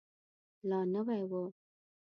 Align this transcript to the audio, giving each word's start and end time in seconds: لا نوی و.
لا 0.69 0.79
نوی 0.93 1.19
و. 1.29 1.31